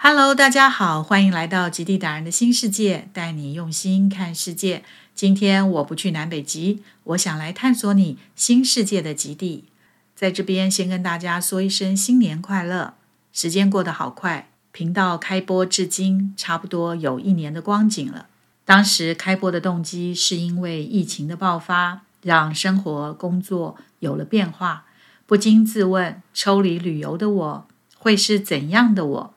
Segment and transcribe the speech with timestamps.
[0.00, 4.84] Hello，大家好，欢迎来到极地达人的新世界，带你用心看世界。
[5.12, 9.64] 今天我不去南北极，我想来探索你新世界的极地。
[10.14, 12.94] 在这边先跟大家说一声新年快乐。
[13.32, 18.28] 时间过得好快，频道开播至今差不多有一年的光景了。
[18.64, 24.84] 当时开播的动机是因为疫情的爆发，让生活工作有了变化，
[25.26, 27.66] 不禁自问：抽离旅游的我
[27.98, 29.34] 会是怎样的我？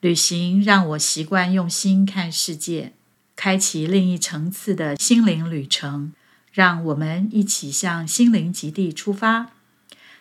[0.00, 2.94] 旅行让我习惯用心看世界，
[3.36, 6.14] 开启另一层次的心灵旅程。
[6.52, 9.50] 让我们一起向心灵极地出发。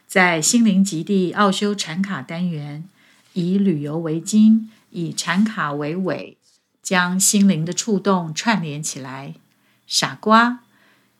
[0.05, 2.83] 在心灵极地奥修禅卡单元，
[3.33, 6.37] 以旅游为经，以禅卡为尾，
[6.83, 9.33] 将心灵的触动串联起来。
[9.87, 10.59] 傻瓜，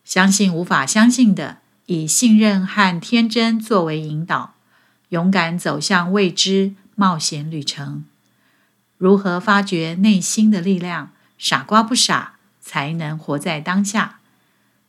[0.04, 4.54] 相信无法相信的，以信任和天真作为引导，
[5.08, 8.04] 勇敢走向未知冒险旅程。
[9.00, 11.12] 如何发掘内心的力量？
[11.38, 14.20] 傻瓜不傻，才能活在当下。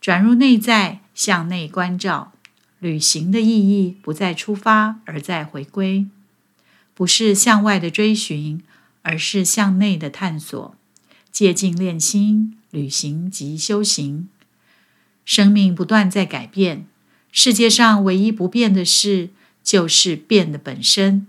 [0.01, 2.33] 转入内在，向内关照。
[2.79, 6.07] 旅行的意义不在出发，而在回归。
[6.93, 8.61] 不是向外的追寻，
[9.03, 10.75] 而是向内的探索。
[11.31, 14.27] 借境练心，旅行即修行。
[15.23, 16.85] 生命不断在改变，
[17.31, 19.29] 世界上唯一不变的事，
[19.63, 21.25] 就是变的本身。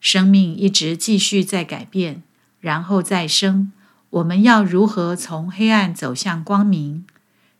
[0.00, 2.22] 生命一直继续在改变，
[2.60, 3.70] 然后再生。
[4.08, 7.04] 我们要如何从黑暗走向光明？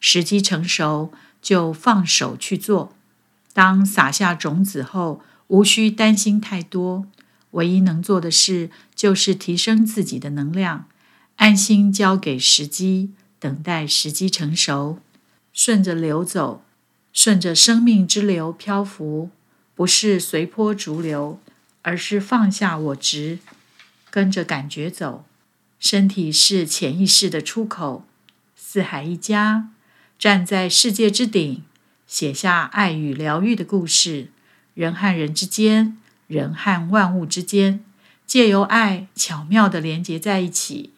[0.01, 2.95] 时机成熟，就放手去做。
[3.53, 7.07] 当撒下种子后，无需担心太多。
[7.53, 10.87] 唯一能做的事，就是提升自己的能量，
[11.37, 14.99] 安心交给时机，等待时机成熟，
[15.53, 16.63] 顺着流走，
[17.13, 19.31] 顺着生命之流漂浮，
[19.75, 21.39] 不是随波逐流。
[21.83, 23.39] 而是放下我执，
[24.11, 25.25] 跟着感觉走。
[25.79, 28.05] 身体是潜意识的出口。
[28.55, 29.71] 四海一家，
[30.19, 31.63] 站在世界之顶，
[32.07, 34.29] 写下爱与疗愈的故事。
[34.75, 37.85] 人和人之间，人和万物之间，
[38.27, 40.93] 借由爱巧妙地连接在一起。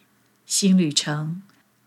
[0.45, 1.41] 新旅程，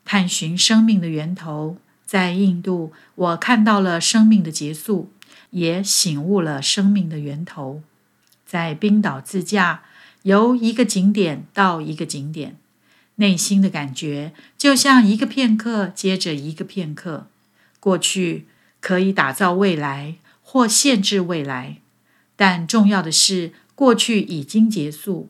[0.04, 1.76] 探寻生命的源头。
[2.04, 5.10] 在印度，我看到了生命的结束，
[5.50, 7.82] 也醒悟了生命的源头。
[8.46, 9.82] 在冰岛自驾，
[10.22, 12.56] 由一个景点到一个景点，
[13.16, 17.26] 内心的感觉就像一个片刻接着一个片刻。
[17.80, 18.46] 过去
[18.80, 21.78] 可以打造未来或限制未来，
[22.36, 25.28] 但重要的是过去已经结束。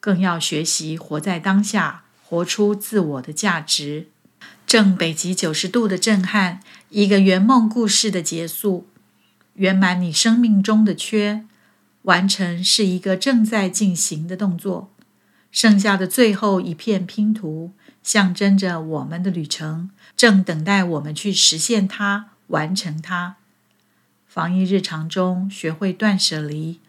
[0.00, 4.08] 更要学习活在当下，活出自我的价值。
[4.66, 6.60] 正北极九十度的震撼，
[6.90, 8.86] 一个圆梦故事的结束，
[9.54, 11.44] 圆满你生命中的缺。
[12.02, 14.90] 完成是一个正在进行的动作，
[15.50, 23.36] 剩下的最后一片拼图象征着我们的旅程，正等待我们去实现它、完成它。
[24.26, 26.80] 防疫日常中学会断舍离，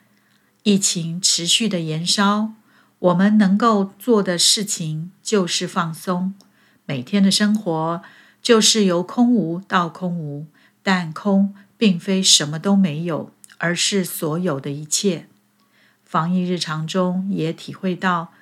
[0.64, 2.54] 疫情持续的延烧，
[3.00, 6.34] 我们能够做的事情就是放松。
[6.86, 8.02] 每天的生活
[8.42, 10.48] 就是由空无到空无，
[10.82, 13.32] 但空并非什么都没有。
[13.64, 15.30] 而是所有的一切。
[16.04, 18.34] 防疫日常中也体会到，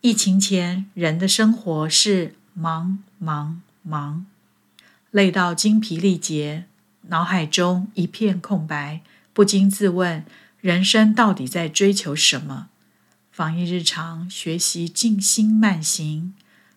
[0.00, 4.26] 疫情前人的生活是忙忙忙，
[5.12, 6.64] 累到精疲力竭，
[7.02, 9.00] 脑海中一片空白，
[9.32, 10.24] 不禁自问：
[10.60, 12.66] 人生到底在追求什么？
[13.30, 16.34] 防疫日常学习静心慢行，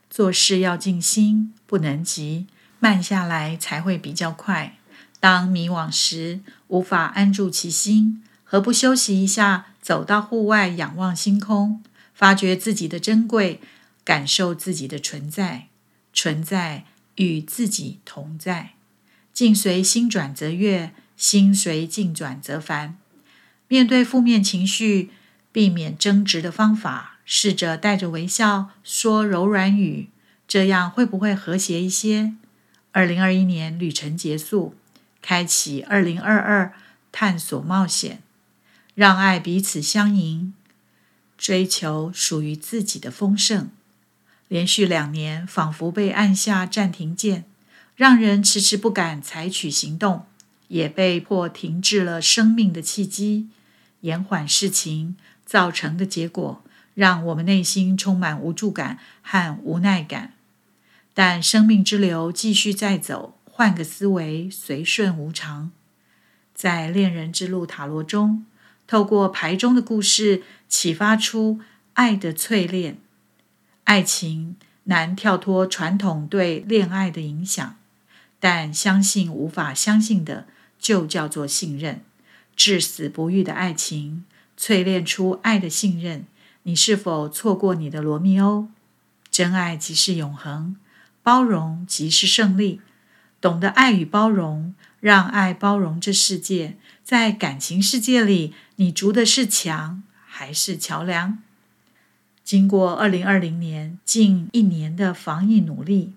[0.07, 2.45] 做事要静心，不能急，
[2.79, 4.76] 慢下来才会比较快。
[5.19, 11.83] 当迷惘时，无法安住其心，何不休息一下，走到户外，仰望星空，
[12.13, 13.59] 发掘自己的珍贵，
[14.03, 15.67] 感受自己的存在，
[16.13, 16.85] 存在
[17.15, 18.73] 与自己同在。
[19.33, 22.97] 境随心转则悦，心随境转则烦。
[23.67, 25.09] 面对负面情绪，
[25.51, 30.09] 避免争执的方法，试着带着微笑说柔软语，
[30.47, 32.33] 这样会不会和谐一些？
[32.91, 34.75] 二零二一年旅程结束。
[35.21, 36.73] 开启二零二二
[37.11, 38.21] 探索冒险，
[38.95, 40.53] 让爱彼此相迎，
[41.37, 43.69] 追求属于自己的丰盛。
[44.47, 47.43] 连续两年仿佛被按下暂停键，
[47.95, 50.25] 让人迟迟不敢采取行动，
[50.69, 53.49] 也被迫停滞了生命的契机，
[54.01, 60.33] 延缓事情造成的结果，让我们内心充满无助感和无奈感。
[61.13, 63.36] 但生命之流继续在走。
[63.57, 65.71] 换个思维，随顺无常。
[66.53, 68.45] 在恋人之路塔罗中，
[68.85, 71.59] 透过牌中的故事，启发出
[71.93, 72.99] 爱的淬炼。
[73.85, 77.75] 爱情难跳脱传统对恋爱的影响，
[78.39, 80.45] 但相信无法相信的，
[80.77, 82.01] 就叫做信任。
[82.55, 84.23] 至死不渝的爱情，
[84.55, 86.27] 淬炼出爱的信任。
[86.61, 88.67] 你是否错过你的罗密欧？
[89.31, 90.77] 真爱即是永恒，
[91.23, 92.81] 包容即是胜利。
[93.47, 96.75] 懂得爱与包容，让爱包容这世界。
[97.01, 101.37] 在感情世界里，你筑的是墙还是桥梁？
[102.43, 106.11] 经过二零二零年近一年的防疫努力，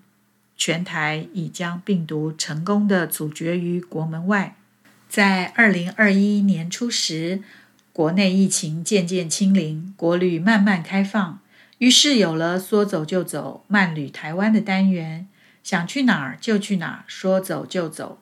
[0.57, 4.57] 全台已将病毒成功的阻绝于国门外。
[5.07, 7.41] 在二零二一年初时，
[7.93, 11.39] 国内疫情渐渐清零，国旅慢慢开放，
[11.77, 15.29] 于是有了“说走就走，慢旅台湾”的单元。
[15.63, 18.21] 想去哪儿就去哪儿，说走就走，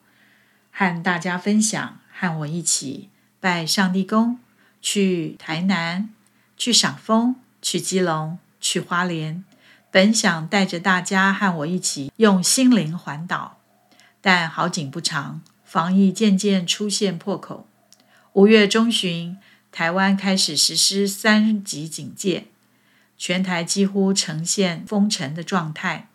[0.71, 3.09] 和大家分享，和我一起
[3.39, 4.39] 拜上帝公，
[4.81, 6.09] 去台南，
[6.57, 9.43] 去赏枫，去基隆，去花莲。
[9.91, 13.57] 本想带着大家和我一起用心灵环岛，
[14.21, 15.41] 但好景不长。
[15.63, 17.67] 防疫渐渐出现破口，
[18.33, 19.37] 五月中旬，
[19.71, 22.47] 台湾开始实施三级警戒，
[23.19, 26.08] 全台几乎呈现封城的状态，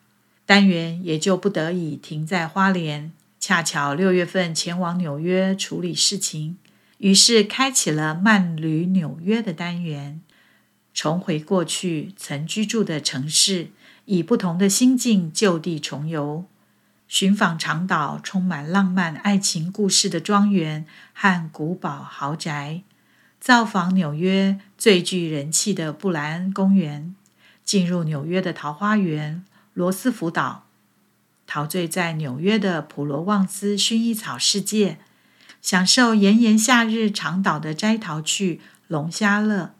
[0.47, 3.13] 单元也就不得已停在花莲。
[3.41, 6.57] 恰巧六月份前往纽约处理事情，
[6.99, 10.23] 于是开启了慢旅纽约的单元，
[10.95, 13.69] 重回过去曾居住的城市，
[14.07, 16.47] 以不同的心境就地重游。
[17.07, 22.83] 寻访长岛充满浪漫爱情故事的庄园和古堡豪宅，
[23.39, 27.15] 造访纽约最具人气的布莱恩公园，
[27.63, 29.45] 进入纽约的桃花源
[29.75, 30.67] 罗斯福岛，
[31.47, 34.99] 陶醉在纽约的普罗旺斯薰衣草世界，
[35.61, 39.75] 享受炎炎夏日长岛的摘桃趣龙虾乐，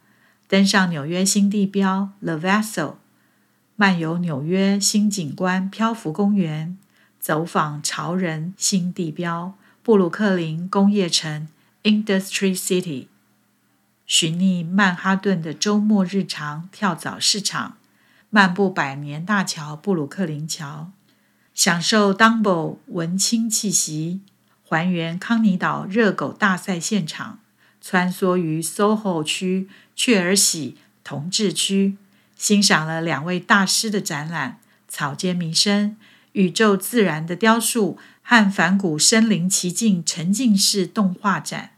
[0.49, 2.95] 登上纽约新地标 The Vessel，
[3.77, 6.77] 漫游纽约新景观漂浮公园。
[7.21, 11.49] 走访潮人新地标布鲁克林工业城
[11.83, 13.07] （Industry City），
[14.05, 17.79] 寻觅曼哈顿的周末日常跳蚤市场，
[18.35, 20.91] 漫步百年大桥布鲁克林桥，
[21.55, 24.23] 享受 Dumbo 文青气息，
[24.69, 27.39] 还原康尼岛热狗大赛现场，
[27.81, 31.97] 穿梭于 SOHO 区雀儿喜同志区，
[32.37, 34.59] 欣赏了两位大师的展览
[34.89, 35.91] 《草间弥生》。
[36.33, 41.71] 宇宙自然的雕塑和反古身临其境沉浸式动画展，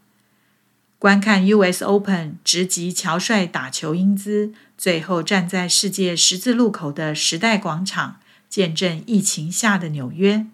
[0.99, 1.85] 观看 U.S.
[1.85, 10.47] Open 直击乔帅打球英姿，最后站在世界十字路口的时代广场，见证疫情下的纽约。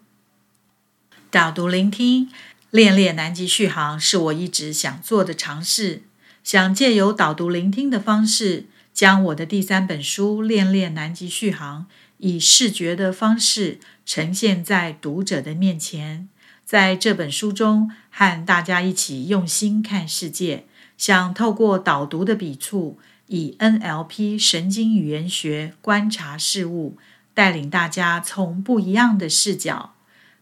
[1.31, 2.29] 导读聆听，
[2.71, 6.03] 恋恋南极续航是我一直想做的尝试，
[6.43, 11.83] 想借由导读聆听的方式，将我的第三本书《恋恋南极续航》
[12.17, 13.79] 以视觉的方式。
[14.05, 16.27] 呈现在读者的面前，
[16.65, 20.65] 在这本书中和大家一起用心看世界，
[20.99, 26.95] 想透过导读的笔触，以 NLP 神经语言学观察事物，
[27.33, 29.95] 带领大家从不一样的视角，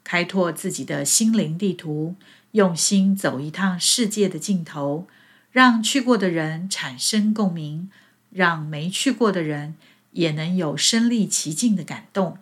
[0.03, 2.15] 开拓自己的心灵地图，
[2.51, 5.07] 用心走一趟世界的尽头，
[5.53, 7.89] 让去过的人产生共鸣，
[8.31, 9.75] 让没去过的人
[10.11, 12.37] 也能有身临其境的感动。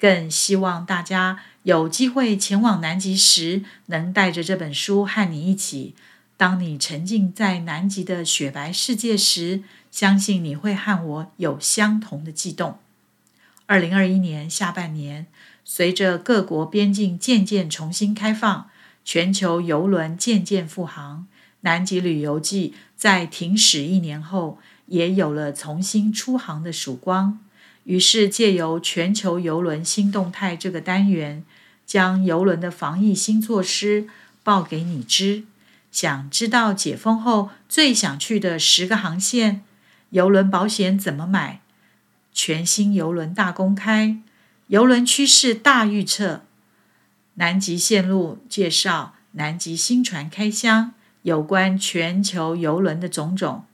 [0.00, 5.94] 更希望大家有机会前往南极时，能带着这本书和你一起。
[6.38, 12.78] 当你沉浸在南极的雪白世界时，相信你会和我有相同的悸动。
[13.66, 15.26] 二零二一年下半年，
[15.66, 18.70] 随着各国边境渐渐重新开放，
[19.04, 21.26] 全球游轮渐渐复航，
[21.60, 27.38] 南极旅游季在停驶一年后，也有了重新出航的曙光。
[27.90, 31.44] 于是，借由全球游轮新动态这个单元，
[31.84, 34.06] 将游轮的防疫新措施
[34.44, 35.42] 报给你知。
[35.90, 39.64] 想知道解封后最想去的十个航线，
[40.10, 41.62] 游轮保险怎么买？
[42.32, 44.18] 全新游轮大公开，
[44.68, 46.42] 游轮趋势大预测，
[47.34, 50.92] 南极线路介绍，南极新船开箱，
[51.22, 53.64] 有关全球游轮的种种。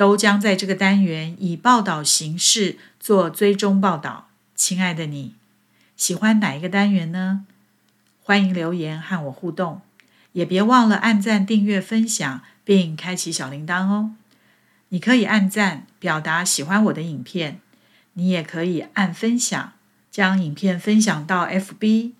[0.00, 4.30] 都将在这个单元以报道形式做追踪报道。
[4.54, 5.34] 亲爱的你，
[5.94, 7.44] 喜欢哪一个单元呢？
[8.22, 9.82] 欢迎留言和我互动，
[10.32, 14.12] 也别忘了按赞、订阅、分享，并开启小铃铛哦。
[14.88, 17.60] 你可以按赞表达喜欢我的影片，
[18.14, 19.74] 你也可以按分享，
[20.10, 22.12] 将影片分享到 FB、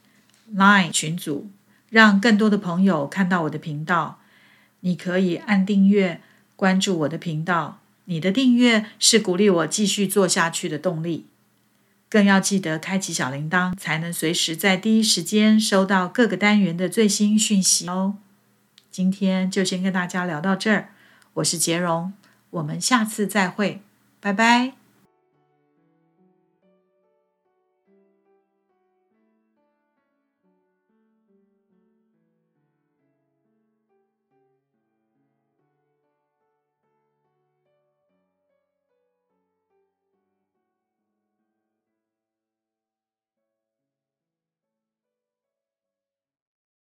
[0.55, 1.49] Line 群组，
[1.89, 4.19] 让更多的朋友看到我的频道。
[4.81, 6.21] 你可以按订阅。
[6.61, 11.25] 关注我的频道，你的订阅是鼓励我继续做下去的动力。
[12.11, 18.17] 更要记得开启小铃铛，才能随时在第一时间收到各个单元的最新讯息哦。
[18.91, 20.91] 今天就先跟大家聊到这儿，
[21.33, 22.13] 我是杰荣，
[22.51, 23.81] 我们下次再会，
[24.21, 24.80] 拜拜。